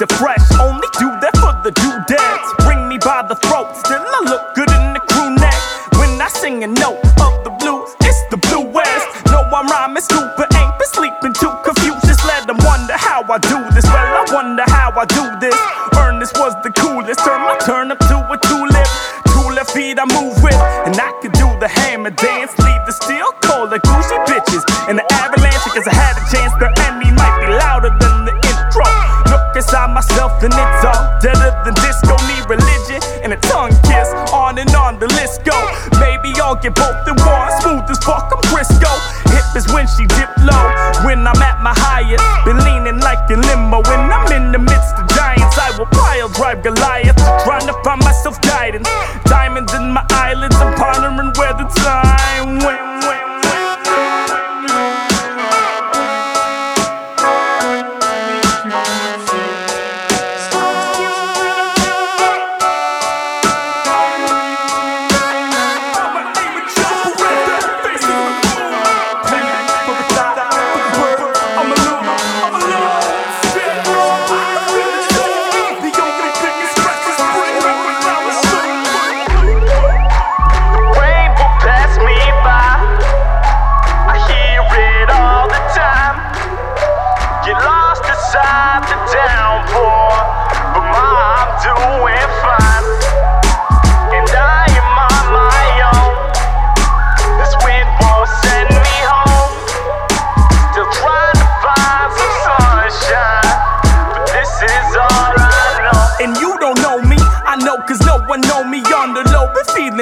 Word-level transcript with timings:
do 0.00 1.08
that 1.20 1.36
for 1.36 1.52
the 1.60 1.72
doodads. 1.76 2.48
Bring 2.64 2.88
me 2.88 2.96
by 2.96 3.20
the 3.28 3.36
throat, 3.36 3.68
still 3.76 4.00
I 4.00 4.20
look 4.24 4.54
good 4.56 4.70
in 4.72 4.96
the 4.96 5.02
crew 5.12 5.28
neck. 5.36 5.56
When 6.00 6.16
I 6.20 6.28
sing 6.28 6.64
a 6.64 6.68
note 6.68 7.04
of 7.20 7.44
the 7.44 7.52
blues, 7.60 7.92
it's 8.00 8.20
the 8.32 8.40
blue 8.48 8.64
west. 8.64 9.08
No, 9.28 9.44
I'm 9.44 9.68
rhyming 9.68 10.00
stupid, 10.00 10.48
ain't 10.56 10.72
been 10.80 10.88
sleeping 10.88 11.34
too 11.36 11.52
confused. 11.64 12.00
Just 12.08 12.24
let 12.24 12.46
them 12.48 12.56
wonder 12.64 12.96
how 12.96 13.28
I 13.28 13.36
do 13.44 13.60
this. 13.76 13.84
Well, 13.84 13.96
I 13.96 14.24
wonder 14.32 14.64
how 14.72 14.88
I 14.96 15.04
do 15.04 15.24
this. 15.36 15.56
Ernest 15.96 16.32
was 16.40 16.56
the 16.64 16.72
coolest. 16.72 17.20
Turn 17.20 17.40
my 17.44 17.60
turn 17.60 17.92
up 17.92 18.00
to 18.08 18.16
a 18.24 18.36
tulip. 18.40 18.88
Two 19.36 19.52
left 19.52 19.76
feet 19.76 20.00
I 20.00 20.08
move 20.16 20.36
with, 20.40 20.56
and 20.88 20.96
I 20.96 21.12
could 21.20 21.32
do 21.36 21.48
the 21.60 21.68
hammer 21.68 22.10
dance. 22.10 22.56
Leave 22.56 22.84
the 22.88 22.92
steel 22.96 23.28
cold 23.44 23.68
like 23.68 23.84
Gucci 23.84 24.16
bitches. 24.24 24.64
And 24.88 24.96
the 24.96 25.04
avalanche, 25.12 25.64
because 25.64 25.84
I 25.84 25.92
had 25.92 26.16
a 26.16 26.24
chance. 26.32 26.39
And 34.60 34.70
on 34.76 34.98
the 35.00 35.08
list 35.16 35.44
go. 35.44 35.56
Maybe 35.98 36.36
I'll 36.36 36.54
get 36.54 36.76
both 36.76 37.08
in 37.08 37.16
one. 37.24 37.50
Smooth 37.64 37.88
as 37.88 37.98
fuck, 38.04 38.28
I'm 38.28 38.44
Crisco. 38.52 38.92
Hip 39.32 39.48
is 39.56 39.66
when 39.72 39.88
she 39.88 40.04
dip 40.04 40.30
low. 40.44 40.64
When 41.02 41.24
I'm 41.26 41.40
at 41.40 41.64
my 41.64 41.72
highest, 41.72 42.20
been 42.44 42.60
leaning 42.60 43.00
like 43.00 43.24
a 43.32 43.36
limo. 43.40 43.80
When 43.88 44.12
I'm 44.12 44.28
in 44.32 44.52
the 44.52 44.60
midst 44.60 44.94
of 45.00 45.08
giants, 45.16 45.56
I 45.56 45.72
will 45.78 45.88
pile 45.88 46.28
drive 46.28 46.62
Goliath. 46.62 47.16
Trying 47.44 47.66
to 47.66 47.74
find 47.82 48.04
myself 48.04 48.40
guidance. 48.42 48.88
Diamonds 49.24 49.72
in 49.74 49.90
my 49.90 50.04
eyelids, 50.10 50.56
I'm 50.56 50.76
pondering 50.76 51.32
where 51.40 51.54
the 51.56 51.66
time 51.80 51.99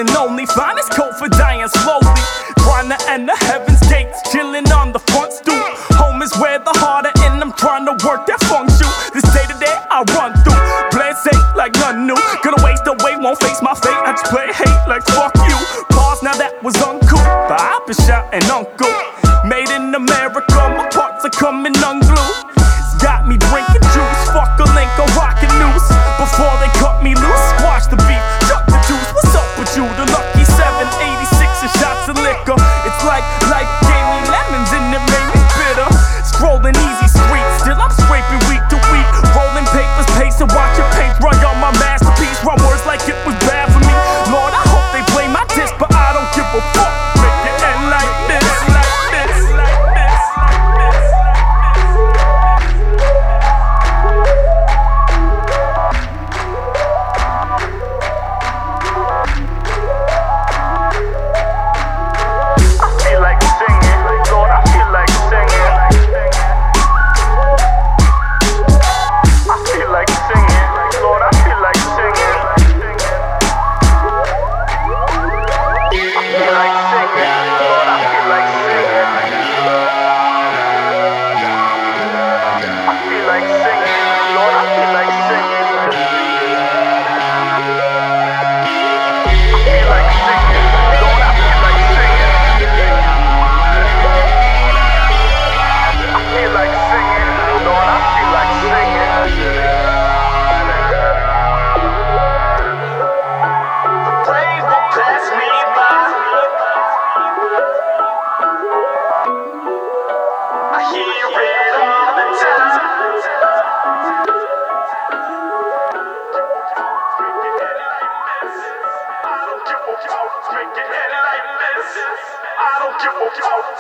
lonely, 0.07 0.47
find 0.47 0.79
it's 0.79 0.89
cold 0.89 1.17
for 1.17 1.29
dying 1.29 1.67
slowly. 1.69 2.07
Trying 2.59 2.89
to 2.91 2.99
end 3.09 3.29
the 3.29 3.37
heaven's 3.47 3.81
gates, 3.89 4.21
chilling 4.31 4.71
on 4.73 4.93
the 4.93 5.01
front 5.11 5.33
stoop. 5.33 5.65
Home 5.99 6.23
is 6.23 6.37
where 6.39 6.59
the 6.59 6.73
heart 6.79 7.07
are, 7.07 7.17
and 7.25 7.43
I'm 7.43 7.53
trying 7.53 7.87
to 7.87 7.93
work 8.07 8.27
that 8.27 8.41
funk. 8.45 8.69
This 9.15 9.25
day 9.35 9.47
to 9.49 9.59
day 9.59 9.77
I 9.91 10.05
run 10.15 10.35
through, 10.45 10.59
safe 11.25 11.57
like 11.57 11.73
nothing 11.75 12.07
new. 12.07 12.19
Gonna 12.45 12.63
waste 12.63 12.87
away, 12.87 13.17
won't 13.17 13.41
face 13.41 13.61
my 13.63 13.75
fate. 13.75 13.97
I 14.07 14.13
just 14.13 14.27
play 14.27 14.53
hate 14.53 14.83
like 14.87 15.03
fuck 15.07 15.38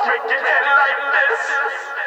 make 0.09 0.31
it 0.31 0.45
end 0.45 0.67
like 0.67 0.99
this. 1.13 1.98